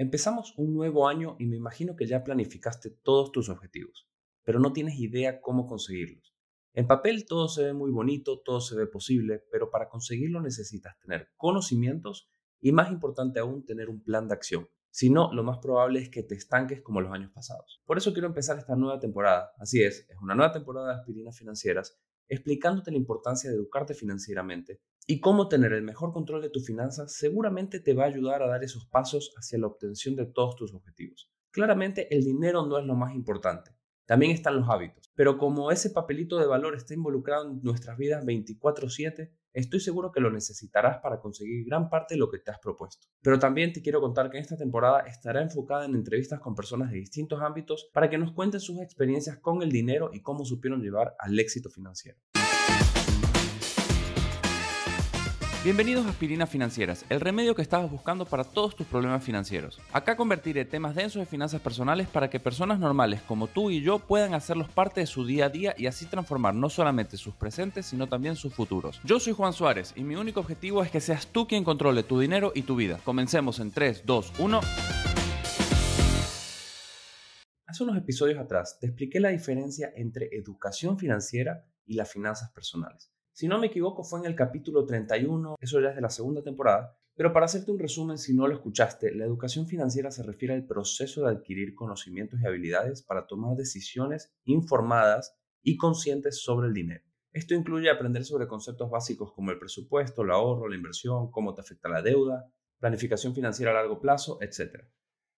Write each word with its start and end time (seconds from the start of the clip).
Empezamos 0.00 0.54
un 0.56 0.72
nuevo 0.72 1.06
año 1.08 1.36
y 1.38 1.44
me 1.44 1.58
imagino 1.58 1.94
que 1.94 2.06
ya 2.06 2.24
planificaste 2.24 2.88
todos 2.88 3.32
tus 3.32 3.50
objetivos, 3.50 4.08
pero 4.44 4.58
no 4.58 4.72
tienes 4.72 4.98
idea 4.98 5.42
cómo 5.42 5.66
conseguirlos. 5.66 6.34
En 6.72 6.86
papel 6.86 7.26
todo 7.26 7.48
se 7.48 7.64
ve 7.64 7.74
muy 7.74 7.90
bonito, 7.90 8.40
todo 8.40 8.62
se 8.62 8.74
ve 8.76 8.86
posible, 8.86 9.44
pero 9.52 9.68
para 9.68 9.90
conseguirlo 9.90 10.40
necesitas 10.40 10.98
tener 11.00 11.28
conocimientos 11.36 12.30
y 12.62 12.72
más 12.72 12.90
importante 12.90 13.40
aún 13.40 13.66
tener 13.66 13.90
un 13.90 14.02
plan 14.02 14.26
de 14.26 14.32
acción. 14.32 14.70
Si 14.88 15.10
no, 15.10 15.34
lo 15.34 15.44
más 15.44 15.58
probable 15.58 16.00
es 16.00 16.08
que 16.08 16.22
te 16.22 16.34
estanques 16.34 16.80
como 16.80 17.02
los 17.02 17.12
años 17.12 17.30
pasados. 17.32 17.82
Por 17.84 17.98
eso 17.98 18.14
quiero 18.14 18.28
empezar 18.28 18.56
esta 18.56 18.76
nueva 18.76 19.00
temporada. 19.00 19.52
Así 19.58 19.82
es, 19.82 20.08
es 20.08 20.16
una 20.22 20.34
nueva 20.34 20.50
temporada 20.50 20.94
de 20.94 21.00
aspirinas 21.00 21.36
financieras 21.36 22.00
explicándote 22.30 22.92
la 22.92 22.96
importancia 22.96 23.50
de 23.50 23.56
educarte 23.56 23.92
financieramente 23.92 24.80
y 25.06 25.20
cómo 25.20 25.48
tener 25.48 25.72
el 25.72 25.82
mejor 25.82 26.12
control 26.12 26.40
de 26.40 26.50
tus 26.50 26.64
finanzas 26.66 27.12
seguramente 27.12 27.80
te 27.80 27.92
va 27.92 28.04
a 28.04 28.06
ayudar 28.06 28.42
a 28.42 28.48
dar 28.48 28.62
esos 28.62 28.86
pasos 28.86 29.34
hacia 29.36 29.58
la 29.58 29.66
obtención 29.66 30.14
de 30.14 30.26
todos 30.26 30.54
tus 30.56 30.72
objetivos. 30.72 31.30
Claramente 31.50 32.14
el 32.14 32.22
dinero 32.22 32.64
no 32.64 32.78
es 32.78 32.86
lo 32.86 32.94
más 32.94 33.14
importante, 33.14 33.72
también 34.10 34.32
están 34.32 34.56
los 34.56 34.68
hábitos, 34.68 35.12
pero 35.14 35.38
como 35.38 35.70
ese 35.70 35.88
papelito 35.88 36.36
de 36.36 36.46
valor 36.48 36.74
está 36.74 36.94
involucrado 36.94 37.48
en 37.48 37.62
nuestras 37.62 37.96
vidas 37.96 38.24
24/7, 38.24 39.30
estoy 39.52 39.78
seguro 39.78 40.10
que 40.10 40.18
lo 40.18 40.32
necesitarás 40.32 40.98
para 40.98 41.20
conseguir 41.20 41.64
gran 41.64 41.88
parte 41.88 42.14
de 42.14 42.18
lo 42.18 42.28
que 42.28 42.40
te 42.40 42.50
has 42.50 42.58
propuesto. 42.58 43.06
Pero 43.22 43.38
también 43.38 43.72
te 43.72 43.82
quiero 43.82 44.00
contar 44.00 44.28
que 44.28 44.38
esta 44.38 44.56
temporada 44.56 45.02
estará 45.02 45.42
enfocada 45.42 45.84
en 45.84 45.94
entrevistas 45.94 46.40
con 46.40 46.56
personas 46.56 46.90
de 46.90 46.96
distintos 46.96 47.40
ámbitos 47.40 47.88
para 47.92 48.10
que 48.10 48.18
nos 48.18 48.32
cuenten 48.32 48.58
sus 48.58 48.80
experiencias 48.80 49.38
con 49.38 49.62
el 49.62 49.70
dinero 49.70 50.10
y 50.12 50.22
cómo 50.22 50.44
supieron 50.44 50.82
llevar 50.82 51.14
al 51.20 51.38
éxito 51.38 51.70
financiero. 51.70 52.18
Bienvenidos 55.62 56.06
a 56.06 56.08
Aspirinas 56.08 56.48
Financieras, 56.48 57.04
el 57.10 57.20
remedio 57.20 57.54
que 57.54 57.60
estabas 57.60 57.90
buscando 57.90 58.24
para 58.24 58.44
todos 58.44 58.74
tus 58.74 58.86
problemas 58.86 59.22
financieros. 59.22 59.78
Acá 59.92 60.16
convertiré 60.16 60.64
temas 60.64 60.94
densos 60.94 61.20
de 61.20 61.26
finanzas 61.26 61.60
personales 61.60 62.08
para 62.08 62.30
que 62.30 62.40
personas 62.40 62.78
normales 62.78 63.20
como 63.20 63.46
tú 63.46 63.70
y 63.70 63.82
yo 63.82 63.98
puedan 63.98 64.32
hacerlos 64.32 64.70
parte 64.70 65.00
de 65.00 65.06
su 65.06 65.26
día 65.26 65.44
a 65.44 65.48
día 65.50 65.74
y 65.76 65.86
así 65.86 66.06
transformar 66.06 66.54
no 66.54 66.70
solamente 66.70 67.18
sus 67.18 67.34
presentes, 67.34 67.84
sino 67.84 68.06
también 68.06 68.36
sus 68.36 68.54
futuros. 68.54 69.02
Yo 69.04 69.20
soy 69.20 69.34
Juan 69.34 69.52
Suárez 69.52 69.92
y 69.96 70.02
mi 70.02 70.14
único 70.14 70.40
objetivo 70.40 70.82
es 70.82 70.90
que 70.90 71.02
seas 71.02 71.26
tú 71.26 71.46
quien 71.46 71.62
controle 71.62 72.04
tu 72.04 72.18
dinero 72.18 72.52
y 72.54 72.62
tu 72.62 72.74
vida. 72.74 72.98
Comencemos 73.04 73.60
en 73.60 73.70
3, 73.70 74.04
2, 74.06 74.32
1. 74.38 74.60
Hace 77.66 77.84
unos 77.84 77.98
episodios 77.98 78.38
atrás 78.38 78.78
te 78.80 78.86
expliqué 78.86 79.20
la 79.20 79.28
diferencia 79.28 79.92
entre 79.94 80.30
educación 80.32 80.98
financiera 80.98 81.66
y 81.84 81.96
las 81.96 82.10
finanzas 82.10 82.50
personales. 82.50 83.12
Si 83.40 83.48
no 83.48 83.58
me 83.58 83.68
equivoco, 83.68 84.04
fue 84.04 84.18
en 84.18 84.26
el 84.26 84.34
capítulo 84.34 84.84
31, 84.84 85.56
eso 85.58 85.80
ya 85.80 85.88
es 85.88 85.94
de 85.94 86.02
la 86.02 86.10
segunda 86.10 86.42
temporada. 86.42 86.94
Pero 87.14 87.32
para 87.32 87.46
hacerte 87.46 87.70
un 87.70 87.78
resumen, 87.78 88.18
si 88.18 88.34
no 88.34 88.46
lo 88.46 88.52
escuchaste, 88.52 89.14
la 89.14 89.24
educación 89.24 89.66
financiera 89.66 90.10
se 90.10 90.22
refiere 90.22 90.52
al 90.52 90.66
proceso 90.66 91.22
de 91.22 91.30
adquirir 91.30 91.74
conocimientos 91.74 92.38
y 92.38 92.46
habilidades 92.46 93.02
para 93.02 93.26
tomar 93.26 93.56
decisiones 93.56 94.30
informadas 94.44 95.38
y 95.62 95.78
conscientes 95.78 96.42
sobre 96.42 96.68
el 96.68 96.74
dinero. 96.74 97.02
Esto 97.32 97.54
incluye 97.54 97.88
aprender 97.88 98.26
sobre 98.26 98.46
conceptos 98.46 98.90
básicos 98.90 99.32
como 99.32 99.52
el 99.52 99.58
presupuesto, 99.58 100.20
el 100.20 100.32
ahorro, 100.32 100.68
la 100.68 100.76
inversión, 100.76 101.30
cómo 101.30 101.54
te 101.54 101.62
afecta 101.62 101.88
la 101.88 102.02
deuda, 102.02 102.52
planificación 102.78 103.34
financiera 103.34 103.70
a 103.70 103.74
largo 103.76 104.00
plazo, 104.00 104.36
etc. 104.42 104.84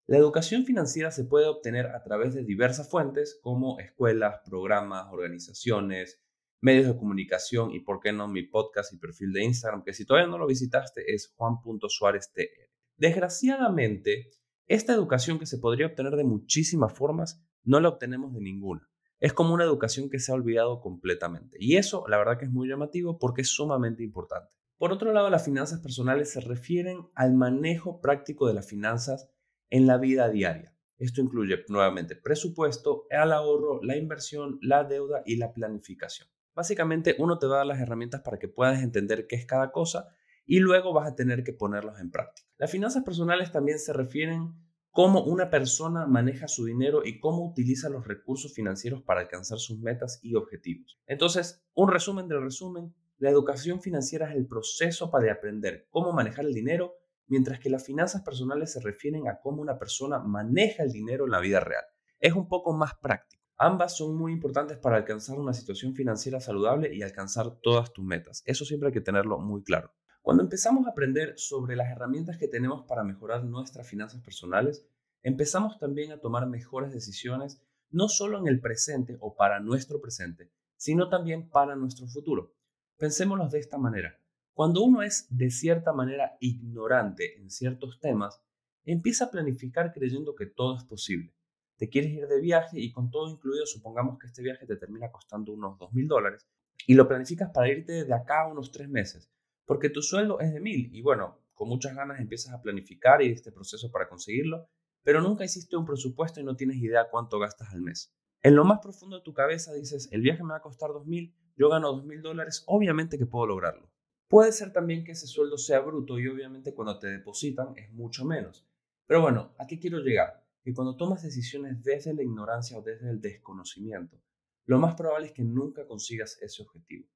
La 0.07 0.17
educación 0.17 0.65
financiera 0.65 1.11
se 1.11 1.25
puede 1.25 1.45
obtener 1.45 1.85
a 1.85 2.01
través 2.01 2.33
de 2.33 2.43
diversas 2.43 2.89
fuentes 2.89 3.39
como 3.43 3.77
escuelas, 3.77 4.41
programas, 4.43 5.05
organizaciones, 5.11 6.19
medios 6.61 6.87
de 6.87 6.95
comunicación 6.95 7.71
y, 7.73 7.79
por 7.79 7.99
qué 7.99 8.13
no, 8.13 8.27
mi 8.27 8.43
podcast 8.43 8.93
y 8.93 8.97
perfil 8.97 9.33
de 9.33 9.43
Instagram, 9.43 9.83
que 9.83 9.93
si 9.93 10.05
todavía 10.05 10.29
no 10.29 10.37
lo 10.37 10.47
visitaste 10.47 11.13
es 11.13 11.33
juan.suárez.tr. 11.35 12.69
Desgraciadamente, 12.97 14.29
esta 14.67 14.93
educación 14.93 15.39
que 15.39 15.47
se 15.47 15.57
podría 15.57 15.87
obtener 15.87 16.15
de 16.15 16.23
muchísimas 16.23 16.93
formas, 16.93 17.43
no 17.63 17.79
la 17.79 17.89
obtenemos 17.89 18.33
de 18.33 18.41
ninguna. 18.41 18.87
Es 19.19 19.33
como 19.33 19.53
una 19.53 19.63
educación 19.63 20.09
que 20.09 20.19
se 20.19 20.31
ha 20.31 20.35
olvidado 20.35 20.81
completamente. 20.81 21.57
Y 21.59 21.77
eso, 21.77 22.05
la 22.07 22.17
verdad 22.17 22.37
que 22.37 22.45
es 22.45 22.51
muy 22.51 22.69
llamativo 22.69 23.19
porque 23.19 23.41
es 23.41 23.49
sumamente 23.49 24.03
importante. 24.03 24.55
Por 24.77 24.91
otro 24.91 25.13
lado, 25.13 25.29
las 25.29 25.45
finanzas 25.45 25.79
personales 25.79 26.31
se 26.31 26.41
refieren 26.41 27.07
al 27.13 27.33
manejo 27.33 28.01
práctico 28.01 28.47
de 28.47 28.55
las 28.55 28.67
finanzas 28.67 29.29
en 29.69 29.85
la 29.85 29.97
vida 29.97 30.29
diaria. 30.29 30.75
Esto 30.97 31.21
incluye 31.21 31.63
nuevamente 31.67 32.15
presupuesto, 32.15 33.05
el 33.09 33.31
ahorro, 33.31 33.79
la 33.83 33.97
inversión, 33.97 34.59
la 34.61 34.83
deuda 34.83 35.23
y 35.25 35.37
la 35.37 35.53
planificación. 35.53 36.29
Básicamente 36.53 37.15
uno 37.19 37.37
te 37.37 37.47
va 37.47 37.55
a 37.55 37.57
dar 37.59 37.67
las 37.67 37.79
herramientas 37.79 38.21
para 38.21 38.39
que 38.39 38.47
puedas 38.47 38.81
entender 38.83 39.27
qué 39.27 39.35
es 39.35 39.45
cada 39.45 39.71
cosa 39.71 40.09
y 40.45 40.59
luego 40.59 40.93
vas 40.93 41.09
a 41.09 41.15
tener 41.15 41.43
que 41.43 41.53
ponerlos 41.53 41.99
en 41.99 42.11
práctica. 42.11 42.47
Las 42.57 42.71
finanzas 42.71 43.03
personales 43.03 43.51
también 43.51 43.79
se 43.79 43.93
refieren 43.93 44.53
cómo 44.91 45.23
una 45.23 45.49
persona 45.49 46.05
maneja 46.05 46.47
su 46.47 46.65
dinero 46.65 47.01
y 47.05 47.19
cómo 47.19 47.45
utiliza 47.45 47.89
los 47.89 48.05
recursos 48.05 48.53
financieros 48.53 49.01
para 49.01 49.21
alcanzar 49.21 49.59
sus 49.59 49.79
metas 49.79 50.19
y 50.21 50.35
objetivos. 50.35 50.99
Entonces, 51.07 51.63
un 51.73 51.89
resumen 51.89 52.27
del 52.27 52.41
resumen, 52.41 52.93
la 53.17 53.29
educación 53.29 53.81
financiera 53.81 54.29
es 54.29 54.35
el 54.35 54.47
proceso 54.47 55.09
para 55.09 55.31
aprender 55.31 55.87
cómo 55.89 56.11
manejar 56.11 56.45
el 56.45 56.53
dinero, 56.53 56.95
mientras 57.27 57.59
que 57.59 57.69
las 57.69 57.85
finanzas 57.85 58.23
personales 58.23 58.73
se 58.73 58.81
refieren 58.81 59.29
a 59.29 59.39
cómo 59.39 59.61
una 59.61 59.79
persona 59.79 60.19
maneja 60.19 60.83
el 60.83 60.91
dinero 60.91 61.25
en 61.25 61.31
la 61.31 61.39
vida 61.39 61.61
real. 61.61 61.85
Es 62.19 62.33
un 62.33 62.49
poco 62.49 62.73
más 62.73 62.95
práctico. 63.01 63.40
Ambas 63.63 63.95
son 63.95 64.15
muy 64.15 64.33
importantes 64.33 64.79
para 64.79 64.97
alcanzar 64.97 65.37
una 65.37 65.53
situación 65.53 65.93
financiera 65.93 66.39
saludable 66.39 66.95
y 66.95 67.03
alcanzar 67.03 67.59
todas 67.61 67.93
tus 67.93 68.03
metas. 68.03 68.41
Eso 68.47 68.65
siempre 68.65 68.87
hay 68.87 68.93
que 68.93 69.01
tenerlo 69.01 69.37
muy 69.37 69.61
claro. 69.61 69.93
Cuando 70.23 70.41
empezamos 70.41 70.87
a 70.87 70.89
aprender 70.89 71.37
sobre 71.37 71.75
las 71.75 71.91
herramientas 71.91 72.39
que 72.39 72.47
tenemos 72.47 72.87
para 72.87 73.03
mejorar 73.03 73.43
nuestras 73.43 73.87
finanzas 73.87 74.19
personales, 74.23 74.83
empezamos 75.21 75.77
también 75.77 76.11
a 76.11 76.17
tomar 76.19 76.47
mejores 76.47 76.91
decisiones, 76.91 77.61
no 77.91 78.09
solo 78.09 78.39
en 78.39 78.47
el 78.47 78.59
presente 78.59 79.17
o 79.19 79.35
para 79.35 79.59
nuestro 79.59 80.01
presente, 80.01 80.49
sino 80.75 81.07
también 81.07 81.47
para 81.47 81.75
nuestro 81.75 82.07
futuro. 82.07 82.55
Pensémoslo 82.97 83.47
de 83.47 83.59
esta 83.59 83.77
manera. 83.77 84.19
Cuando 84.55 84.81
uno 84.81 85.03
es 85.03 85.27
de 85.29 85.51
cierta 85.51 85.93
manera 85.93 86.35
ignorante 86.39 87.39
en 87.39 87.51
ciertos 87.51 87.99
temas, 87.99 88.41
empieza 88.85 89.25
a 89.25 89.29
planificar 89.29 89.93
creyendo 89.93 90.33
que 90.33 90.47
todo 90.47 90.75
es 90.75 90.83
posible 90.83 91.35
te 91.81 91.89
quieres 91.89 92.11
ir 92.11 92.27
de 92.27 92.39
viaje 92.39 92.79
y 92.79 92.91
con 92.91 93.09
todo 93.09 93.27
incluido, 93.27 93.65
supongamos 93.65 94.19
que 94.19 94.27
este 94.27 94.43
viaje 94.43 94.67
te 94.67 94.75
termina 94.75 95.09
costando 95.09 95.51
unos 95.51 95.79
dos 95.79 95.91
mil 95.93 96.07
dólares 96.07 96.47
y 96.85 96.93
lo 96.93 97.07
planificas 97.07 97.49
para 97.51 97.69
irte 97.69 98.05
de 98.05 98.13
acá 98.13 98.41
a 98.43 98.47
unos 98.49 98.71
tres 98.71 98.87
meses, 98.87 99.31
porque 99.65 99.89
tu 99.89 100.03
sueldo 100.03 100.39
es 100.41 100.53
de 100.53 100.59
mil 100.59 100.95
y 100.95 101.01
bueno, 101.01 101.39
con 101.55 101.69
muchas 101.69 101.95
ganas 101.95 102.19
empiezas 102.19 102.53
a 102.53 102.61
planificar 102.61 103.23
y 103.23 103.31
este 103.31 103.51
proceso 103.51 103.89
para 103.91 104.07
conseguirlo, 104.07 104.69
pero 105.01 105.21
nunca 105.21 105.43
hiciste 105.43 105.75
un 105.75 105.87
presupuesto 105.87 106.39
y 106.39 106.43
no 106.43 106.55
tienes 106.55 106.77
idea 106.77 107.09
cuánto 107.09 107.39
gastas 107.39 107.73
al 107.73 107.81
mes. 107.81 108.13
En 108.43 108.55
lo 108.55 108.63
más 108.63 108.77
profundo 108.79 109.17
de 109.17 109.23
tu 109.23 109.33
cabeza 109.33 109.73
dices, 109.73 110.07
el 110.11 110.21
viaje 110.21 110.43
me 110.43 110.49
va 110.49 110.57
a 110.57 110.61
costar 110.61 110.91
dos 110.91 111.07
mil, 111.07 111.35
yo 111.55 111.67
gano 111.67 111.93
dos 111.93 112.05
mil 112.05 112.21
dólares, 112.21 112.63
obviamente 112.67 113.17
que 113.17 113.25
puedo 113.25 113.47
lograrlo. 113.47 113.89
Puede 114.27 114.51
ser 114.51 114.71
también 114.71 115.03
que 115.03 115.13
ese 115.13 115.25
sueldo 115.25 115.57
sea 115.57 115.79
bruto 115.79 116.19
y 116.19 116.27
obviamente 116.27 116.75
cuando 116.75 116.99
te 116.99 117.07
depositan 117.07 117.73
es 117.75 117.91
mucho 117.91 118.23
menos. 118.23 118.67
Pero 119.07 119.21
bueno, 119.21 119.55
¿a 119.57 119.65
qué 119.65 119.79
quiero 119.79 119.97
llegar? 119.97 120.40
Que 120.63 120.73
cuando 120.73 120.95
tomas 120.95 121.23
decisiones 121.23 121.81
desde 121.83 122.13
la 122.13 122.23
ignorancia 122.23 122.77
o 122.77 122.81
desde 122.81 123.09
el 123.09 123.19
desconocimiento, 123.19 124.21
lo 124.65 124.79
más 124.79 124.95
probable 124.95 125.27
es 125.27 125.33
que 125.33 125.43
nunca 125.43 125.85
consigas 125.85 126.37
ese 126.41 126.61
objetivo. 126.61 127.07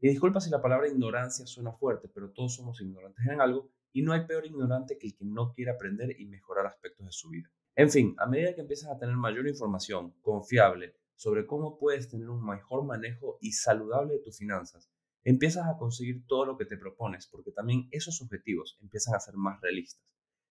Y 0.00 0.08
disculpa 0.08 0.40
si 0.40 0.50
la 0.50 0.60
palabra 0.60 0.88
ignorancia 0.88 1.46
suena 1.46 1.72
fuerte, 1.72 2.08
pero 2.08 2.30
todos 2.30 2.54
somos 2.54 2.80
ignorantes 2.80 3.24
en 3.26 3.40
algo 3.40 3.70
y 3.92 4.02
no 4.02 4.12
hay 4.12 4.26
peor 4.26 4.44
ignorante 4.44 4.98
que 4.98 5.06
el 5.06 5.16
que 5.16 5.24
no 5.24 5.52
quiere 5.52 5.70
aprender 5.70 6.18
y 6.18 6.26
mejorar 6.26 6.66
aspectos 6.66 7.06
de 7.06 7.12
su 7.12 7.30
vida. 7.30 7.50
En 7.76 7.90
fin, 7.90 8.14
a 8.18 8.26
medida 8.26 8.54
que 8.54 8.60
empiezas 8.60 8.90
a 8.90 8.98
tener 8.98 9.16
mayor 9.16 9.46
información 9.46 10.12
confiable 10.20 10.96
sobre 11.14 11.46
cómo 11.46 11.78
puedes 11.78 12.08
tener 12.08 12.28
un 12.28 12.44
mejor 12.44 12.84
manejo 12.84 13.38
y 13.40 13.52
saludable 13.52 14.14
de 14.14 14.20
tus 14.20 14.38
finanzas, 14.38 14.90
empiezas 15.22 15.66
a 15.66 15.76
conseguir 15.76 16.26
todo 16.26 16.44
lo 16.44 16.56
que 16.56 16.66
te 16.66 16.76
propones, 16.76 17.26
porque 17.26 17.52
también 17.52 17.88
esos 17.90 18.20
objetivos 18.20 18.78
empiezan 18.82 19.14
a 19.14 19.20
ser 19.20 19.36
más 19.36 19.60
realistas, 19.60 20.04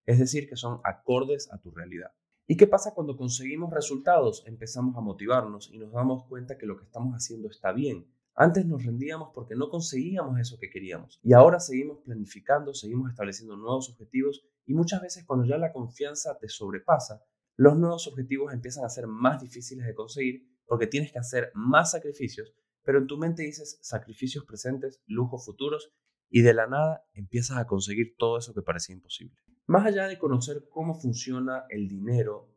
es 0.06 0.20
decir, 0.20 0.50
que 0.50 0.56
son 0.56 0.80
acordes 0.84 1.52
a 1.52 1.60
tu 1.60 1.72
realidad. 1.72 2.12
¿Y 2.46 2.58
qué 2.58 2.68
pasa 2.68 2.94
cuando 2.94 3.16
conseguimos 3.16 3.74
resultados? 3.74 4.44
Empezamos 4.46 4.98
a 4.98 5.02
motivarnos 5.02 5.70
y 5.72 5.78
nos 5.78 5.94
damos 5.94 6.26
cuenta 6.26 6.58
que 6.58 6.66
lo 6.66 6.78
que 6.78 6.84
estamos 6.84 7.14
haciendo 7.14 7.48
está 7.48 7.72
bien. 7.72 8.06
Antes 8.36 8.66
nos 8.66 8.84
rendíamos 8.84 9.30
porque 9.34 9.56
no 9.56 9.70
conseguíamos 9.70 10.38
eso 10.40 10.58
que 10.60 10.70
queríamos 10.70 11.20
y 11.24 11.34
ahora 11.34 11.62
seguimos 11.62 12.00
planificando, 12.04 12.74
seguimos 12.74 13.12
estableciendo 13.12 13.56
nuevos 13.56 13.90
objetivos 13.92 14.44
y 14.66 14.74
muchas 14.74 15.02
veces 15.02 15.24
cuando 15.24 15.46
ya 15.46 15.58
la 15.58 15.72
confianza 15.72 16.38
te 16.38 16.50
sobrepasa, 16.50 17.24
los 17.56 17.78
nuevos 17.78 18.08
objetivos 18.08 18.52
empiezan 18.52 18.84
a 18.84 18.90
ser 18.90 19.08
más 19.08 19.42
difíciles 19.42 19.86
de 19.86 19.94
conseguir 19.94 20.46
porque 20.66 20.88
tienes 20.88 21.14
que 21.14 21.20
hacer 21.20 21.52
más 21.54 21.92
sacrificios, 21.92 22.54
pero 22.84 22.98
en 22.98 23.08
tu 23.08 23.18
mente 23.18 23.44
dices 23.44 23.78
sacrificios 23.82 24.44
presentes, 24.46 25.02
lujos 25.06 25.46
futuros 25.46 25.94
y 26.30 26.42
de 26.42 26.54
la 26.54 26.68
nada 26.68 27.06
empiezas 27.14 27.58
a 27.58 27.68
conseguir 27.68 28.16
todo 28.18 28.40
eso 28.40 28.54
que 28.54 28.64
parecía 28.64 28.96
imposible. 28.96 29.38
Más 29.68 29.86
allá 29.86 30.08
de 30.08 30.18
conocer 30.18 30.68
cómo 30.70 30.94
funciona 30.94 31.66
el 31.70 31.88
dinero, 31.88 32.50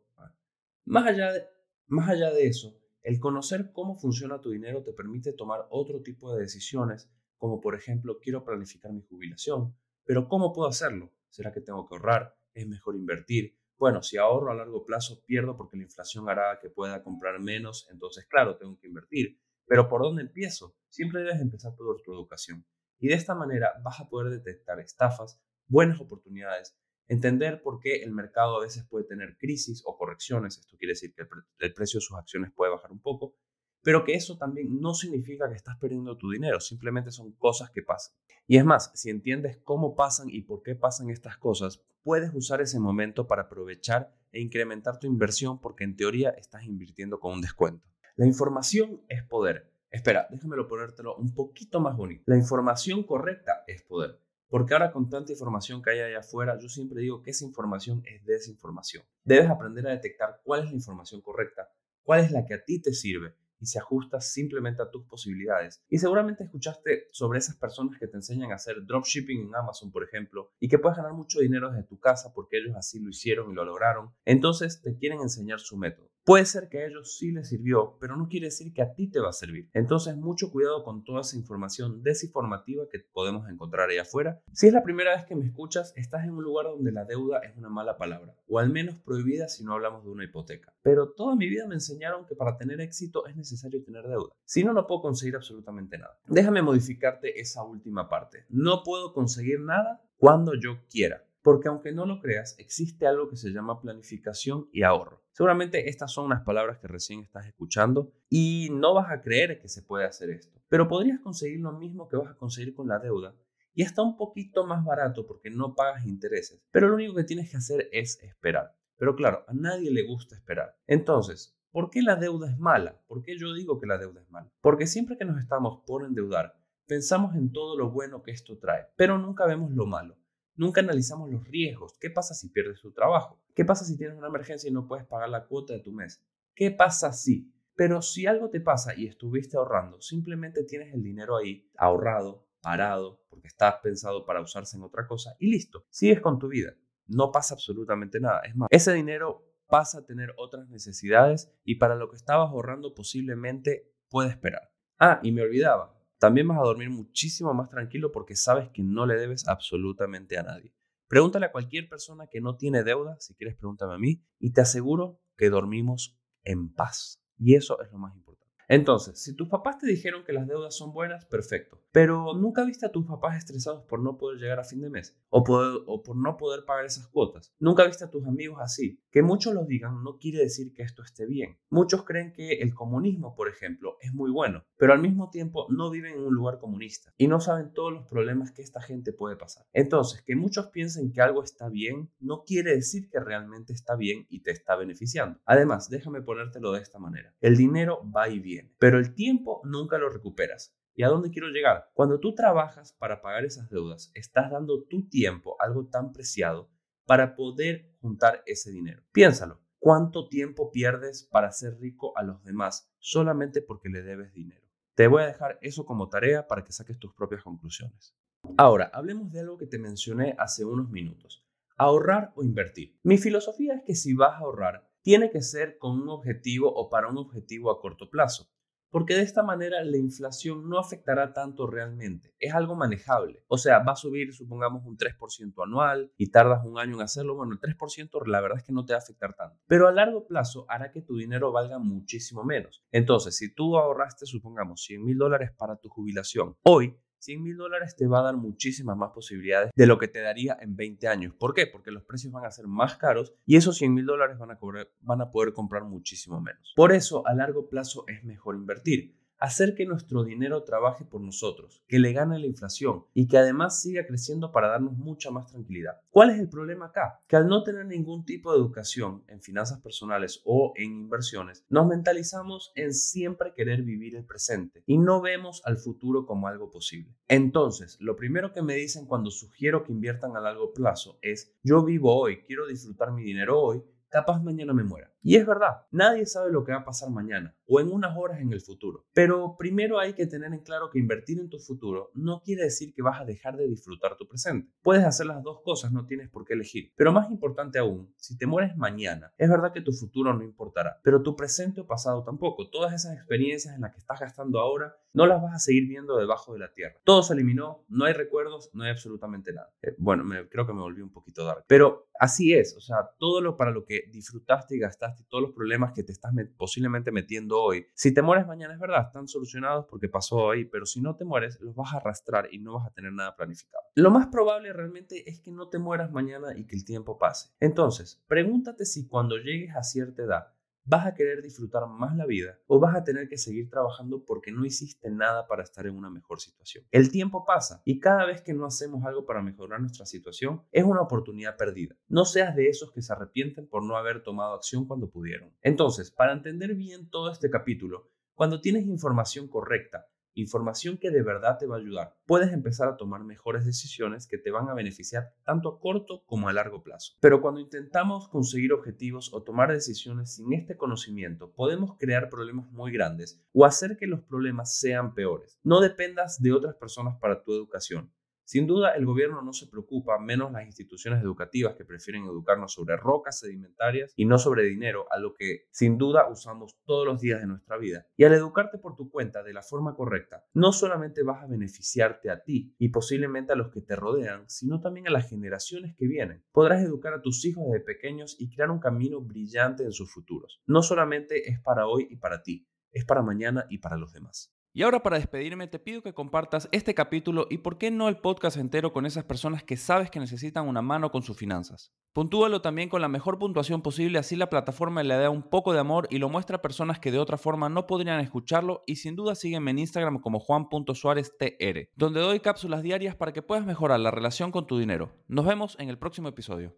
más 0.85 1.07
allá 1.07 1.33
de, 1.33 1.43
más 1.87 2.09
allá 2.09 2.31
de 2.31 2.47
eso, 2.47 2.77
el 3.03 3.19
conocer 3.19 3.71
cómo 3.71 3.95
funciona 3.95 4.41
tu 4.41 4.51
dinero 4.51 4.83
te 4.83 4.93
permite 4.93 5.33
tomar 5.33 5.67
otro 5.69 6.01
tipo 6.01 6.33
de 6.33 6.41
decisiones, 6.41 7.09
como 7.37 7.61
por 7.61 7.75
ejemplo, 7.75 8.19
quiero 8.19 8.43
planificar 8.43 8.91
mi 8.91 9.01
jubilación, 9.01 9.75
pero 10.03 10.27
¿cómo 10.27 10.53
puedo 10.53 10.67
hacerlo? 10.67 11.13
¿Será 11.29 11.51
que 11.51 11.61
tengo 11.61 11.87
que 11.87 11.95
ahorrar? 11.95 12.37
¿Es 12.53 12.67
mejor 12.67 12.95
invertir? 12.95 13.57
bueno, 13.77 14.01
si 14.01 14.17
ahorro 14.17 14.51
a 14.51 14.55
largo 14.55 14.83
plazo 14.85 15.23
pierdo 15.25 15.55
porque 15.55 15.77
la 15.77 15.83
inflación 15.83 16.29
hará 16.29 16.59
que 16.59 16.69
pueda 16.69 17.03
comprar 17.03 17.39
menos, 17.39 17.87
entonces 17.91 18.25
claro, 18.25 18.57
tengo 18.57 18.77
que 18.79 18.87
invertir. 18.87 19.39
Pero 19.65 19.87
¿por 19.87 20.01
dónde 20.01 20.23
empiezo? 20.23 20.75
Siempre 20.89 21.21
debes 21.21 21.39
empezar 21.41 21.75
por 21.75 22.01
tu 22.01 22.13
educación. 22.13 22.65
Y 22.99 23.07
de 23.09 23.13
esta 23.13 23.35
manera 23.35 23.73
vas 23.83 23.99
a 23.99 24.09
poder 24.09 24.31
detectar 24.31 24.79
estafas, 24.79 25.39
buenas 25.67 25.99
oportunidades, 25.99 26.75
entender 27.07 27.61
por 27.61 27.79
qué 27.79 28.03
el 28.03 28.11
mercado 28.11 28.57
a 28.57 28.61
veces 28.61 28.85
puede 28.85 29.05
tener 29.05 29.37
crisis 29.37 29.81
o 29.85 29.97
correcciones, 29.97 30.57
esto 30.57 30.77
quiere 30.77 30.91
decir 30.91 31.13
que 31.13 31.23
el, 31.59 31.73
precio 31.73 31.99
de 31.99 32.05
sus 32.05 32.17
acciones 32.17 32.51
puede 32.51 32.71
bajar 32.71 32.91
un 32.91 32.99
poco, 32.99 33.35
pero 33.81 34.03
que 34.03 34.13
eso 34.13 34.37
también 34.37 34.79
no 34.81 34.93
significa 34.93 35.49
que 35.49 35.55
estás 35.55 35.77
perdiendo 35.77 36.17
tu 36.17 36.31
dinero, 36.31 36.59
simplemente 36.59 37.11
son 37.11 37.31
cosas 37.33 37.71
que 37.71 37.81
pasan. 37.81 38.15
Y 38.45 38.57
es 38.57 38.65
más, 38.65 38.91
si 38.95 39.09
entiendes 39.09 39.57
cómo 39.63 39.95
pasan 39.95 40.29
y 40.29 40.41
por 40.41 40.61
qué 40.63 40.75
pasan 40.75 41.09
estas 41.09 41.37
cosas, 41.37 41.83
puedes 42.03 42.33
usar 42.33 42.61
ese 42.61 42.79
momento 42.79 43.27
para 43.27 43.43
aprovechar 43.43 44.13
e 44.31 44.41
incrementar 44.41 44.99
tu 44.99 45.07
inversión 45.07 45.59
porque 45.59 45.83
en 45.83 45.95
teoría 45.95 46.29
estás 46.31 46.63
invirtiendo 46.63 47.19
con 47.19 47.33
un 47.33 47.41
descuento. 47.41 47.87
La 48.15 48.25
información 48.25 49.01
es 49.07 49.23
poder. 49.23 49.71
Espera, 49.91 50.27
déjamelo 50.29 50.67
ponértelo 50.67 51.15
un 51.15 51.33
poquito 51.33 51.79
más 51.79 51.95
bonito. 51.95 52.23
La 52.25 52.37
información 52.37 53.03
correcta 53.03 53.63
es 53.67 53.83
poder. 53.83 54.19
Porque 54.49 54.73
ahora 54.73 54.91
con 54.91 55.09
tanta 55.09 55.31
información 55.31 55.81
que 55.81 55.91
hay 55.91 55.99
allá 55.99 56.19
afuera, 56.19 56.57
yo 56.59 56.69
siempre 56.69 57.01
digo 57.01 57.21
que 57.21 57.31
esa 57.31 57.45
información 57.45 58.01
es 58.05 58.23
desinformación. 58.25 59.03
Debes 59.23 59.49
aprender 59.49 59.87
a 59.87 59.91
detectar 59.91 60.39
cuál 60.43 60.63
es 60.63 60.69
la 60.69 60.75
información 60.75 61.21
correcta, 61.21 61.69
cuál 62.03 62.21
es 62.21 62.31
la 62.31 62.45
que 62.45 62.53
a 62.53 62.63
ti 62.63 62.81
te 62.81 62.93
sirve 62.93 63.35
y 63.59 63.65
se 63.65 63.79
ajusta 63.79 64.21
simplemente 64.21 64.81
a 64.81 64.89
tus 64.89 65.05
posibilidades. 65.05 65.83
Y 65.89 65.97
seguramente 65.97 66.43
escuchaste 66.43 67.07
sobre 67.11 67.39
esas 67.39 67.57
personas 67.57 67.99
que 67.99 68.07
te 68.07 68.17
enseñan 68.17 68.51
a 68.51 68.55
hacer 68.55 68.85
dropshipping 68.85 69.47
en 69.47 69.55
Amazon, 69.55 69.91
por 69.91 70.03
ejemplo, 70.03 70.51
y 70.59 70.67
que 70.67 70.79
puedes 70.79 70.97
ganar 70.97 71.13
mucho 71.13 71.39
dinero 71.39 71.69
desde 71.71 71.87
tu 71.87 71.99
casa 71.99 72.31
porque 72.33 72.57
ellos 72.57 72.75
así 72.75 72.99
lo 72.99 73.09
hicieron 73.09 73.51
y 73.51 73.55
lo 73.55 73.65
lograron. 73.65 74.13
Entonces 74.25 74.81
te 74.81 74.95
quieren 74.95 75.21
enseñar 75.21 75.59
su 75.59 75.77
método. 75.77 76.09
Puede 76.27 76.43
ser 76.43 76.67
que 76.67 76.79
a 76.79 76.87
ellos 76.87 77.15
sí 77.17 77.31
les 77.31 77.47
sirvió, 77.47 77.95
pero 78.01 78.17
no 78.17 78.27
quiere 78.27 78.47
decir 78.47 78.73
que 78.73 78.81
a 78.81 78.93
ti 78.93 79.09
te 79.09 79.21
va 79.21 79.29
a 79.29 79.31
servir. 79.31 79.69
Entonces, 79.73 80.17
mucho 80.17 80.51
cuidado 80.51 80.83
con 80.83 81.05
toda 81.05 81.21
esa 81.21 81.37
información 81.37 82.03
desinformativa 82.03 82.89
que 82.91 82.99
podemos 82.99 83.47
encontrar 83.47 83.89
ahí 83.89 83.97
afuera. 83.97 84.41
Si 84.51 84.67
es 84.67 84.73
la 84.73 84.83
primera 84.83 85.15
vez 85.15 85.23
que 85.25 85.37
me 85.37 85.45
escuchas, 85.45 85.93
estás 85.95 86.25
en 86.25 86.31
un 86.31 86.43
lugar 86.43 86.65
donde 86.65 86.91
la 86.91 87.05
deuda 87.05 87.39
es 87.39 87.55
una 87.55 87.69
mala 87.69 87.97
palabra, 87.97 88.35
o 88.49 88.59
al 88.59 88.69
menos 88.69 88.99
prohibida 88.99 89.47
si 89.47 89.63
no 89.63 89.71
hablamos 89.71 90.03
de 90.03 90.09
una 90.09 90.25
hipoteca. 90.25 90.73
Pero 90.81 91.13
toda 91.13 91.37
mi 91.37 91.47
vida 91.47 91.65
me 91.65 91.75
enseñaron 91.75 92.25
que 92.25 92.35
para 92.35 92.57
tener 92.57 92.81
éxito 92.81 93.25
es 93.25 93.37
necesario 93.37 93.81
tener 93.81 94.05
deuda. 94.05 94.33
Si 94.43 94.65
no, 94.65 94.73
no 94.73 94.85
puedo 94.85 95.03
conseguir 95.03 95.37
absolutamente 95.37 95.97
nada. 95.97 96.19
Déjame 96.27 96.61
modificarte 96.61 97.39
esa 97.39 97.63
última 97.63 98.09
parte. 98.09 98.43
No 98.49 98.83
puedo 98.83 99.13
conseguir 99.13 99.61
nada 99.61 100.03
cuando 100.17 100.55
yo 100.55 100.79
quiera. 100.89 101.23
Porque 101.41 101.69
aunque 101.69 101.93
no 101.93 102.05
lo 102.05 102.19
creas, 102.19 102.59
existe 102.59 103.07
algo 103.07 103.29
que 103.29 103.37
se 103.37 103.51
llama 103.51 103.79
planificación 103.79 104.67
y 104.73 104.83
ahorro. 104.83 105.21
Seguramente 105.37 105.87
estas 105.87 106.11
son 106.11 106.25
unas 106.25 106.41
palabras 106.41 106.79
que 106.79 106.87
recién 106.87 107.19
estás 107.19 107.45
escuchando 107.45 108.11
y 108.27 108.69
no 108.71 108.95
vas 108.95 109.11
a 109.11 109.21
creer 109.21 109.61
que 109.61 109.69
se 109.69 109.83
puede 109.83 110.03
hacer 110.03 110.31
esto. 110.31 110.59
Pero 110.67 110.87
podrías 110.87 111.19
conseguir 111.19 111.59
lo 111.59 111.73
mismo 111.73 112.09
que 112.09 112.17
vas 112.17 112.31
a 112.31 112.37
conseguir 112.37 112.73
con 112.73 112.87
la 112.87 112.97
deuda 112.97 113.35
y 113.75 113.83
está 113.83 114.01
un 114.01 114.17
poquito 114.17 114.65
más 114.65 114.83
barato 114.83 115.27
porque 115.27 115.51
no 115.51 115.75
pagas 115.75 116.07
intereses. 116.07 116.59
Pero 116.71 116.87
lo 116.87 116.95
único 116.95 117.13
que 117.13 117.23
tienes 117.23 117.51
que 117.51 117.57
hacer 117.57 117.87
es 117.91 118.19
esperar. 118.23 118.75
Pero 118.95 119.15
claro, 119.15 119.45
a 119.47 119.53
nadie 119.53 119.91
le 119.91 120.07
gusta 120.07 120.33
esperar. 120.33 120.75
Entonces, 120.87 121.55
¿por 121.69 121.91
qué 121.91 122.01
la 122.01 122.15
deuda 122.15 122.49
es 122.49 122.57
mala? 122.57 122.99
¿Por 123.05 123.21
qué 123.21 123.37
yo 123.37 123.53
digo 123.53 123.79
que 123.79 123.85
la 123.85 123.99
deuda 123.99 124.21
es 124.21 124.29
mala? 124.31 124.51
Porque 124.59 124.87
siempre 124.87 125.19
que 125.19 125.25
nos 125.25 125.39
estamos 125.39 125.83
por 125.85 126.03
endeudar, 126.03 126.59
pensamos 126.87 127.35
en 127.35 127.51
todo 127.51 127.77
lo 127.77 127.91
bueno 127.91 128.23
que 128.23 128.31
esto 128.31 128.57
trae, 128.57 128.87
pero 128.95 129.19
nunca 129.19 129.45
vemos 129.45 129.69
lo 129.69 129.85
malo. 129.85 130.17
Nunca 130.57 130.81
analizamos 130.81 131.29
los 131.29 131.47
riesgos. 131.47 131.97
¿Qué 131.99 132.09
pasa 132.09 132.33
si 132.33 132.49
pierdes 132.49 132.81
tu 132.81 132.91
trabajo? 132.91 133.39
¿Qué 133.53 133.63
pasa 133.63 133.85
si 133.85 133.95
tienes 133.95 134.17
una 134.17 134.27
emergencia 134.27 134.69
y 134.69 134.73
no 134.73 134.87
puedes 134.87 135.05
pagar 135.05 135.29
la 135.29 135.45
cuota 135.45 135.73
de 135.73 135.79
tu 135.79 135.91
mes? 135.91 136.23
¿Qué 136.55 136.71
pasa 136.71 137.13
si? 137.13 137.53
Pero 137.75 138.01
si 138.01 138.25
algo 138.25 138.49
te 138.49 138.59
pasa 138.59 138.95
y 138.95 139.05
estuviste 139.05 139.55
ahorrando, 139.55 140.01
simplemente 140.01 140.63
tienes 140.63 140.91
el 140.95 141.03
dinero 141.03 141.37
ahí 141.37 141.69
ahorrado, 141.77 142.47
parado, 142.59 143.23
porque 143.29 143.47
está 143.47 143.79
pensado 143.81 144.25
para 144.25 144.41
usarse 144.41 144.77
en 144.77 144.83
otra 144.83 145.05
cosa 145.05 145.35
y 145.37 145.51
listo, 145.51 145.85
sigues 145.91 146.19
con 146.19 146.39
tu 146.39 146.47
vida. 146.47 146.73
No 147.05 147.31
pasa 147.31 147.53
absolutamente 147.53 148.19
nada. 148.19 148.41
Es 148.41 148.55
más, 148.55 148.67
ese 148.71 148.93
dinero 148.93 149.45
pasa 149.67 149.99
a 149.99 150.05
tener 150.05 150.33
otras 150.37 150.67
necesidades 150.69 151.53
y 151.63 151.75
para 151.75 151.95
lo 151.95 152.09
que 152.09 152.15
estabas 152.15 152.49
ahorrando 152.49 152.95
posiblemente 152.95 153.93
puede 154.09 154.29
esperar. 154.29 154.71
Ah, 154.97 155.19
y 155.21 155.31
me 155.31 155.43
olvidaba, 155.43 155.96
también 156.19 156.47
vas 156.47 156.59
a 156.59 156.63
dormir 156.63 156.89
muchísimo 156.89 157.53
más 157.53 157.69
tranquilo 157.69 158.11
porque 158.11 158.35
sabes 158.35 158.69
que 158.69 158.83
no 158.83 159.05
le 159.05 159.15
debes 159.15 159.47
absolutamente 159.47 160.37
a 160.37 160.43
nadie. 160.43 160.73
Pregúntale 161.07 161.45
a 161.45 161.51
cualquier 161.51 161.87
persona 161.87 162.27
que 162.27 162.41
no 162.41 162.57
tiene 162.57 162.83
deuda, 162.83 163.17
si 163.19 163.33
quieres 163.35 163.55
pregúntame 163.55 163.93
a 163.93 163.97
mí, 163.97 164.23
y 164.39 164.51
te 164.51 164.61
aseguro 164.61 165.21
que 165.37 165.49
dormimos 165.49 166.19
en 166.43 166.73
paz. 166.73 167.21
Y 167.37 167.55
eso 167.55 167.81
es 167.81 167.91
lo 167.91 167.97
más 167.97 168.15
importante. 168.15 168.26
Entonces, 168.69 169.17
si 169.17 169.33
tus 169.33 169.47
papás 169.47 169.77
te 169.77 169.87
dijeron 169.87 170.25
que 170.25 170.33
las 170.33 170.45
deudas 170.45 170.75
son 170.75 170.91
buenas, 170.91 171.25
perfecto. 171.25 171.81
Pero 171.93 172.33
nunca 172.33 172.65
viste 172.65 172.85
a 172.85 172.91
tus 172.91 173.05
papás 173.05 173.37
estresados 173.37 173.83
por 173.83 174.01
no 174.01 174.17
poder 174.17 174.39
llegar 174.39 174.59
a 174.59 174.65
fin 174.65 174.81
de 174.81 174.89
mes 174.89 175.17
o, 175.29 175.43
por 175.43 176.15
no 176.17 176.35
poder 176.35 176.65
pagar 176.65 176.85
esas 176.85 177.07
cuotas. 177.07 177.53
Nunca 177.59 177.85
viste 177.85 178.03
a 178.03 178.09
tus 178.09 178.25
amigos 178.25 178.59
así. 178.61 179.01
Que 179.09 179.21
muchos 179.21 179.53
lo 179.53 179.63
digan 179.63 180.03
no 180.03 180.17
quiere 180.17 180.39
decir 180.39 180.73
que 180.73 180.83
esto 180.83 181.01
esté 181.01 181.25
bien. 181.25 181.57
Muchos 181.69 182.03
creen 182.03 182.33
que 182.33 182.55
el 182.55 182.73
comunismo, 182.73 183.35
por 183.35 183.47
ejemplo, 183.47 183.97
es 184.01 184.13
muy 184.13 184.31
bueno, 184.31 184.65
pero 184.75 184.91
al 184.91 185.01
mismo 185.01 185.29
tiempo 185.29 185.67
no 185.69 185.89
viven 185.89 186.15
en 186.15 186.25
un 186.25 186.35
lugar 186.35 186.59
comunista 186.59 187.13
y 187.17 187.27
no 187.27 187.39
saben 187.39 187.73
todos 187.73 187.93
los 187.93 188.05
problemas 188.07 188.51
que 188.51 188.61
esta 188.61 188.81
gente 188.81 189.13
puede 189.13 189.37
pasar. 189.37 189.65
Entonces, 189.71 190.21
que 190.23 190.35
muchos 190.35 190.67
piensen 190.67 191.13
que 191.13 191.21
algo 191.21 191.41
está 191.41 191.69
bien 191.69 192.11
no 192.19 192.43
quiere 192.43 192.75
decir 192.75 193.09
que 193.09 193.19
realmente 193.19 193.71
está 193.71 193.95
bien 193.95 194.25
y 194.29 194.41
te 194.41 194.51
está 194.51 194.75
beneficiando. 194.75 195.39
Además, 195.45 195.89
déjame 195.89 196.21
ponértelo 196.21 196.73
de 196.73 196.81
esta 196.81 196.99
manera. 196.99 197.33
El 197.39 197.55
dinero 197.55 198.03
va 198.13 198.27
y 198.29 198.39
viene 198.39 198.56
pero 198.79 198.99
el 198.99 199.13
tiempo 199.13 199.61
nunca 199.63 199.97
lo 199.97 200.09
recuperas. 200.09 200.75
¿Y 200.95 201.03
a 201.03 201.09
dónde 201.09 201.29
quiero 201.29 201.49
llegar? 201.49 201.91
Cuando 201.93 202.19
tú 202.19 202.33
trabajas 202.33 202.93
para 202.93 203.21
pagar 203.21 203.45
esas 203.45 203.69
deudas, 203.69 204.11
estás 204.15 204.49
dando 204.49 204.83
tu 204.85 205.07
tiempo, 205.07 205.55
algo 205.59 205.87
tan 205.87 206.11
preciado, 206.11 206.71
para 207.05 207.35
poder 207.35 207.95
juntar 208.01 208.43
ese 208.45 208.71
dinero. 208.71 209.03
Piénsalo, 209.11 209.61
¿cuánto 209.79 210.27
tiempo 210.27 210.71
pierdes 210.71 211.23
para 211.23 211.51
ser 211.51 211.79
rico 211.79 212.17
a 212.17 212.23
los 212.23 212.43
demás 212.43 212.91
solamente 212.99 213.61
porque 213.61 213.89
le 213.89 214.01
debes 214.01 214.33
dinero? 214.33 214.67
Te 214.95 215.07
voy 215.07 215.21
a 215.21 215.27
dejar 215.27 215.59
eso 215.61 215.85
como 215.85 216.09
tarea 216.09 216.47
para 216.47 216.63
que 216.63 216.73
saques 216.73 216.97
tus 216.97 217.13
propias 217.13 217.43
conclusiones. 217.43 218.15
Ahora, 218.57 218.89
hablemos 218.93 219.31
de 219.31 219.41
algo 219.41 219.57
que 219.57 219.67
te 219.67 219.77
mencioné 219.77 220.35
hace 220.39 220.65
unos 220.65 220.89
minutos. 220.89 221.45
Ahorrar 221.77 222.33
o 222.35 222.43
invertir. 222.43 222.97
Mi 223.03 223.19
filosofía 223.19 223.75
es 223.75 223.83
que 223.83 223.93
si 223.93 224.15
vas 224.15 224.33
a 224.33 224.39
ahorrar, 224.39 224.89
tiene 225.07 225.31
que 225.31 225.41
ser 225.41 225.77
con 225.77 226.01
un 226.01 226.09
objetivo 226.09 226.69
o 226.69 226.89
para 226.89 227.07
un 227.07 227.17
objetivo 227.17 227.71
a 227.71 227.79
corto 227.79 228.09
plazo 228.09 228.49
porque 228.89 229.15
de 229.15 229.21
esta 229.21 229.41
manera 229.41 229.81
la 229.83 229.97
inflación 229.97 230.67
no 230.69 230.79
afectará 230.79 231.33
tanto 231.33 231.67
realmente, 231.67 232.33
es 232.39 232.53
algo 232.53 232.75
manejable. 232.75 233.43
O 233.47 233.57
sea, 233.57 233.79
va 233.79 233.93
a 233.93 233.95
subir, 233.95 234.33
supongamos, 234.33 234.85
un 234.85 234.97
3% 234.97 235.63
anual 235.63 236.11
y 236.17 236.31
tardas 236.31 236.65
un 236.65 236.79
año 236.79 236.95
en 236.95 237.01
hacerlo, 237.01 237.35
bueno, 237.35 237.53
el 237.53 237.59
3% 237.59 238.25
la 238.25 238.41
verdad 238.41 238.57
es 238.57 238.63
que 238.63 238.73
no 238.73 238.85
te 238.85 238.93
va 238.93 238.99
a 238.99 239.01
afectar 239.01 239.33
tanto, 239.35 239.59
pero 239.67 239.87
a 239.87 239.91
largo 239.91 240.25
plazo 240.25 240.65
hará 240.69 240.91
que 240.91 241.01
tu 241.01 241.17
dinero 241.17 241.51
valga 241.51 241.79
muchísimo 241.79 242.43
menos. 242.43 242.83
Entonces, 242.91 243.35
si 243.37 243.53
tú 243.53 243.77
ahorraste, 243.77 244.25
supongamos, 244.25 244.81
100 244.83 245.03
mil 245.03 245.17
dólares 245.17 245.51
para 245.57 245.77
tu 245.77 245.89
jubilación, 245.89 246.55
hoy 246.63 246.97
100 247.19 247.43
mil 247.43 247.57
dólares 247.57 247.95
te 247.95 248.07
va 248.07 248.19
a 248.19 248.23
dar 248.23 248.37
muchísimas 248.37 248.97
más 248.97 249.11
posibilidades 249.11 249.71
de 249.75 249.87
lo 249.87 249.97
que 249.97 250.07
te 250.07 250.21
daría 250.21 250.57
en 250.61 250.75
20 250.75 251.07
años. 251.07 251.33
¿Por 251.37 251.53
qué? 251.53 251.67
Porque 251.67 251.91
los 251.91 252.03
precios 252.03 252.31
van 252.31 252.45
a 252.45 252.51
ser 252.51 252.67
más 252.67 252.97
caros 252.97 253.33
y 253.45 253.55
esos 253.55 253.77
100 253.77 253.93
mil 253.93 254.05
dólares 254.05 254.37
van, 254.37 255.21
a 255.21 255.31
poder 255.31 255.53
comprar 255.53 255.83
muchísimo 255.83 256.39
menos. 256.41 256.73
Por 256.75 256.91
eso, 256.91 257.25
a 257.27 257.33
largo 257.33 257.69
plazo 257.69 258.05
es 258.07 258.23
mejor 258.23 258.55
invertir 258.55 259.15
hacer 259.37 259.75
que 259.75 259.85
nuestro 259.85 260.23
dinero 260.23 260.63
trabaje 260.63 261.05
por 261.05 261.21
nosotros, 261.21 261.83
que 261.87 261.99
le 261.99 262.13
gane 262.13 262.39
la 262.39 262.47
inflación 262.47 263.05
y 263.13 263.27
que 263.27 263.37
además 263.37 263.81
siga 263.81 264.05
creciendo 264.05 264.51
para 264.51 264.69
darnos 264.69 264.97
mucha 264.97 265.31
más 265.31 265.47
tranquilidad. 265.47 266.01
¿Cuál 266.09 266.31
es 266.31 266.39
el 266.39 266.49
problema 266.49 266.87
acá? 266.87 267.19
Que 267.27 267.35
al 267.35 267.47
no 267.47 267.63
tener 267.63 267.85
ningún 267.85 268.25
tipo 268.25 268.51
de 268.51 268.57
educación 268.57 269.23
en 269.27 269.41
finanzas 269.41 269.79
personales 269.81 270.41
o 270.45 270.73
en 270.75 270.91
inversiones, 270.91 271.63
nos 271.69 271.87
mentalizamos 271.87 272.71
en 272.75 272.93
siempre 272.93 273.53
querer 273.53 273.83
vivir 273.83 274.15
el 274.15 274.25
presente 274.25 274.83
y 274.85 274.97
no 274.97 275.21
vemos 275.21 275.61
al 275.65 275.77
futuro 275.77 276.25
como 276.25 276.47
algo 276.47 276.69
posible. 276.69 277.15
Entonces, 277.27 277.97
lo 277.99 278.15
primero 278.15 278.53
que 278.53 278.61
me 278.61 278.75
dicen 278.75 279.05
cuando 279.05 279.31
sugiero 279.31 279.83
que 279.83 279.91
inviertan 279.91 280.35
a 280.35 280.41
largo 280.41 280.73
plazo 280.73 281.19
es, 281.21 281.55
yo 281.63 281.83
vivo 281.83 282.15
hoy, 282.15 282.43
quiero 282.43 282.67
disfrutar 282.67 283.11
mi 283.11 283.23
dinero 283.23 283.61
hoy, 283.61 283.83
capaz 284.09 284.41
mañana 284.41 284.73
me 284.73 284.83
muera. 284.83 285.11
Y 285.27 285.35
es 285.35 285.45
verdad, 285.45 285.81
nadie 285.91 286.25
sabe 286.25 286.53
lo 286.53 286.63
que 286.63 286.71
va 286.71 286.77
a 286.77 286.85
pasar 286.85 287.09
mañana 287.09 287.53
o 287.65 287.81
en 287.81 287.91
unas 287.91 288.17
horas 288.17 288.39
en 288.39 288.53
el 288.53 288.61
futuro. 288.61 289.05
Pero 289.13 289.57
primero 289.57 289.99
hay 289.99 290.13
que 290.13 290.25
tener 290.25 290.53
en 290.53 290.61
claro 290.61 290.89
que 290.89 290.99
invertir 290.99 291.37
en 291.37 291.49
tu 291.49 291.59
futuro 291.59 292.11
no 292.13 292.41
quiere 292.41 292.63
decir 292.63 292.93
que 292.93 293.01
vas 293.01 293.19
a 293.19 293.25
dejar 293.25 293.57
de 293.57 293.67
disfrutar 293.67 294.15
tu 294.15 294.25
presente. 294.25 294.71
Puedes 294.81 295.03
hacer 295.03 295.25
las 295.25 295.43
dos 295.43 295.59
cosas, 295.65 295.91
no 295.91 296.05
tienes 296.05 296.29
por 296.29 296.45
qué 296.45 296.53
elegir. 296.53 296.93
Pero 296.95 297.11
más 297.11 297.29
importante 297.29 297.77
aún, 297.77 298.13
si 298.15 298.37
te 298.37 298.45
mueres 298.45 298.77
mañana, 298.77 299.33
es 299.37 299.49
verdad 299.49 299.73
que 299.73 299.81
tu 299.81 299.91
futuro 299.91 300.33
no 300.33 300.43
importará, 300.43 301.01
pero 301.03 301.21
tu 301.21 301.35
presente 301.35 301.81
o 301.81 301.85
pasado 301.85 302.23
tampoco. 302.23 302.69
Todas 302.69 302.93
esas 302.93 303.17
experiencias 303.17 303.75
en 303.75 303.81
las 303.81 303.91
que 303.91 303.99
estás 303.99 304.21
gastando 304.21 304.61
ahora 304.61 304.95
no 305.11 305.25
las 305.25 305.41
vas 305.41 305.55
a 305.55 305.59
seguir 305.59 305.87
viendo 305.87 306.17
debajo 306.17 306.53
de 306.53 306.59
la 306.59 306.71
tierra. 306.71 306.95
Todo 307.03 307.23
se 307.23 307.33
eliminó, 307.33 307.83
no 307.89 308.05
hay 308.05 308.13
recuerdos, 308.13 308.69
no 308.73 308.83
hay 308.83 308.91
absolutamente 308.91 309.51
nada. 309.51 309.73
Eh, 309.81 309.95
bueno, 309.97 310.23
creo 310.49 310.65
que 310.65 310.73
me 310.73 310.81
volví 310.81 311.01
un 311.01 311.11
poquito 311.11 311.43
dark. 311.43 311.65
Pero 311.67 312.07
así 312.19 312.53
es, 312.53 312.75
o 312.77 312.79
sea, 312.79 313.09
todo 313.17 313.41
lo 313.41 313.57
para 313.57 313.71
lo 313.71 313.83
que 313.83 314.03
disfrutaste 314.11 314.75
y 314.75 314.79
gastaste, 314.79 315.16
todos 315.23 315.41
los 315.41 315.53
problemas 315.53 315.93
que 315.93 316.03
te 316.03 316.11
estás 316.11 316.33
posiblemente 316.57 317.11
metiendo 317.11 317.61
hoy, 317.61 317.87
si 317.93 318.13
te 318.13 318.21
mueres 318.21 318.47
mañana 318.47 318.73
es 318.73 318.79
verdad, 318.79 319.07
están 319.07 319.27
solucionados 319.27 319.85
porque 319.89 320.09
pasó 320.09 320.51
ahí, 320.51 320.65
pero 320.65 320.85
si 320.85 321.01
no 321.01 321.15
te 321.15 321.25
mueres, 321.25 321.59
los 321.61 321.75
vas 321.75 321.93
a 321.93 321.97
arrastrar 321.97 322.49
y 322.51 322.59
no 322.59 322.73
vas 322.73 322.87
a 322.87 322.91
tener 322.91 323.13
nada 323.13 323.35
planificado. 323.35 323.83
Lo 323.95 324.11
más 324.11 324.27
probable 324.27 324.73
realmente 324.73 325.29
es 325.29 325.39
que 325.39 325.51
no 325.51 325.69
te 325.69 325.79
mueras 325.79 326.11
mañana 326.11 326.57
y 326.57 326.65
que 326.65 326.75
el 326.75 326.85
tiempo 326.85 327.17
pase. 327.17 327.49
Entonces, 327.59 328.23
pregúntate 328.27 328.85
si 328.85 329.07
cuando 329.07 329.37
llegues 329.37 329.75
a 329.75 329.83
cierta 329.83 330.23
edad, 330.23 330.56
vas 330.87 331.05
a 331.05 331.13
querer 331.13 331.41
disfrutar 331.41 331.85
más 331.87 332.15
la 332.15 332.25
vida 332.25 332.57
o 332.65 332.79
vas 332.79 332.95
a 332.95 333.03
tener 333.03 333.27
que 333.27 333.37
seguir 333.37 333.69
trabajando 333.69 334.23
porque 334.25 334.51
no 334.51 334.65
hiciste 334.65 335.11
nada 335.11 335.45
para 335.45 335.63
estar 335.63 335.85
en 335.85 335.95
una 335.95 336.09
mejor 336.09 336.39
situación. 336.39 336.85
El 336.91 337.11
tiempo 337.11 337.45
pasa 337.45 337.81
y 337.83 337.99
cada 337.99 338.25
vez 338.25 338.41
que 338.41 338.53
no 338.53 338.65
hacemos 338.65 339.03
algo 339.05 339.25
para 339.25 339.41
mejorar 339.41 339.81
nuestra 339.81 340.05
situación 340.05 340.63
es 340.71 340.85
una 340.85 341.01
oportunidad 341.01 341.57
perdida. 341.57 341.95
No 342.07 342.23
seas 342.23 342.55
de 342.55 342.69
esos 342.69 342.91
que 342.93 343.01
se 343.01 343.11
arrepienten 343.11 343.67
por 343.67 343.83
no 343.83 343.97
haber 343.97 344.23
tomado 344.23 344.53
acción 344.53 344.85
cuando 344.85 345.09
pudieron. 345.09 345.53
Entonces, 345.61 346.09
para 346.09 346.31
entender 346.31 346.73
bien 346.73 347.09
todo 347.09 347.31
este 347.31 347.49
capítulo, 347.49 348.09
cuando 348.33 348.61
tienes 348.61 348.85
información 348.85 349.47
correcta, 349.47 350.07
información 350.41 350.97
que 350.97 351.11
de 351.11 351.23
verdad 351.23 351.57
te 351.57 351.67
va 351.67 351.75
a 351.75 351.79
ayudar. 351.79 352.15
Puedes 352.25 352.51
empezar 352.53 352.87
a 352.87 352.97
tomar 352.97 353.23
mejores 353.23 353.65
decisiones 353.65 354.27
que 354.27 354.37
te 354.37 354.51
van 354.51 354.69
a 354.69 354.73
beneficiar 354.73 355.33
tanto 355.43 355.69
a 355.69 355.79
corto 355.79 356.23
como 356.25 356.49
a 356.49 356.53
largo 356.53 356.83
plazo. 356.83 357.13
Pero 357.19 357.41
cuando 357.41 357.59
intentamos 357.59 358.27
conseguir 358.29 358.73
objetivos 358.73 359.33
o 359.33 359.43
tomar 359.43 359.71
decisiones 359.71 360.35
sin 360.35 360.53
este 360.53 360.77
conocimiento, 360.77 361.51
podemos 361.51 361.97
crear 361.97 362.29
problemas 362.29 362.71
muy 362.71 362.91
grandes 362.91 363.41
o 363.53 363.65
hacer 363.65 363.97
que 363.97 364.07
los 364.07 364.21
problemas 364.21 364.77
sean 364.77 365.13
peores. 365.13 365.59
No 365.63 365.81
dependas 365.81 366.41
de 366.41 366.53
otras 366.53 366.75
personas 366.75 367.17
para 367.19 367.43
tu 367.43 367.53
educación. 367.53 368.11
Sin 368.47 368.65
duda, 368.65 368.91
el 368.91 369.05
gobierno 369.05 369.41
no 369.41 369.51
se 369.51 369.67
preocupa, 369.67 370.17
menos 370.19 370.53
las 370.53 370.65
instituciones 370.65 371.21
educativas 371.21 371.75
que 371.75 371.83
prefieren 371.83 372.23
educarnos 372.23 372.71
sobre 372.71 372.95
rocas 372.95 373.39
sedimentarias 373.39 374.13
y 374.15 374.23
no 374.23 374.37
sobre 374.37 374.63
dinero, 374.63 375.05
a 375.11 375.19
lo 375.19 375.33
que 375.33 375.65
sin 375.69 375.97
duda 375.97 376.29
usamos 376.31 376.79
todos 376.85 377.05
los 377.05 377.19
días 377.19 377.41
de 377.41 377.47
nuestra 377.47 377.77
vida. 377.77 378.07
Y 378.15 378.23
al 378.23 378.31
educarte 378.31 378.77
por 378.77 378.95
tu 378.95 379.11
cuenta 379.11 379.43
de 379.43 379.51
la 379.51 379.63
forma 379.63 379.95
correcta, 379.95 380.45
no 380.53 380.71
solamente 380.71 381.23
vas 381.23 381.43
a 381.43 381.47
beneficiarte 381.47 382.29
a 382.29 382.41
ti 382.41 382.73
y 382.79 382.87
posiblemente 382.87 383.51
a 383.51 383.57
los 383.57 383.69
que 383.69 383.81
te 383.81 383.97
rodean, 383.97 384.49
sino 384.49 384.79
también 384.79 385.09
a 385.09 385.11
las 385.11 385.29
generaciones 385.29 385.93
que 385.97 386.07
vienen. 386.07 386.45
Podrás 386.53 386.81
educar 386.81 387.13
a 387.13 387.21
tus 387.21 387.43
hijos 387.43 387.65
desde 387.69 387.83
pequeños 387.83 388.37
y 388.39 388.49
crear 388.49 388.71
un 388.71 388.79
camino 388.79 389.19
brillante 389.19 389.83
en 389.83 389.91
sus 389.91 390.09
futuros. 390.09 390.61
No 390.65 390.83
solamente 390.83 391.51
es 391.51 391.59
para 391.59 391.85
hoy 391.85 392.07
y 392.09 392.15
para 392.15 392.43
ti, 392.43 392.65
es 392.93 393.03
para 393.03 393.23
mañana 393.23 393.65
y 393.69 393.79
para 393.79 393.97
los 393.97 394.13
demás. 394.13 394.56
Y 394.77 394.83
ahora 394.83 395.01
para 395.01 395.17
despedirme 395.17 395.65
te 395.65 395.79
pido 395.79 396.03
que 396.03 396.13
compartas 396.13 396.69
este 396.71 396.93
capítulo 396.93 397.47
y 397.49 397.57
por 397.57 397.79
qué 397.79 397.89
no 397.89 398.09
el 398.09 398.17
podcast 398.17 398.57
entero 398.57 398.93
con 398.93 399.07
esas 399.07 399.23
personas 399.23 399.63
que 399.63 399.75
sabes 399.75 400.11
que 400.11 400.19
necesitan 400.19 400.67
una 400.67 400.83
mano 400.83 401.09
con 401.09 401.23
sus 401.23 401.35
finanzas. 401.35 401.91
Puntúalo 402.13 402.61
también 402.61 402.87
con 402.87 403.01
la 403.01 403.07
mejor 403.07 403.39
puntuación 403.39 403.81
posible, 403.81 404.19
así 404.19 404.35
la 404.35 404.51
plataforma 404.51 405.01
le 405.01 405.15
da 405.15 405.31
un 405.31 405.41
poco 405.41 405.73
de 405.73 405.79
amor 405.79 406.07
y 406.11 406.19
lo 406.19 406.29
muestra 406.29 406.57
a 406.57 406.61
personas 406.61 406.99
que 406.99 407.09
de 407.09 407.17
otra 407.17 407.39
forma 407.39 407.69
no 407.69 407.87
podrían 407.87 408.19
escucharlo 408.19 408.83
y 408.85 408.97
sin 408.97 409.15
duda 409.15 409.33
sígueme 409.33 409.71
en 409.71 409.79
Instagram 409.79 410.19
como 410.19 410.39
juan.suáreztr, 410.39 411.89
donde 411.95 412.19
doy 412.19 412.39
cápsulas 412.39 412.83
diarias 412.83 413.15
para 413.15 413.33
que 413.33 413.41
puedas 413.41 413.65
mejorar 413.65 413.99
la 413.99 414.11
relación 414.11 414.51
con 414.51 414.67
tu 414.67 414.77
dinero. 414.77 415.11
Nos 415.27 415.47
vemos 415.47 415.75
en 415.79 415.89
el 415.89 415.97
próximo 415.97 416.27
episodio. 416.27 416.75